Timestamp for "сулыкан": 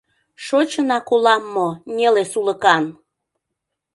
2.31-2.83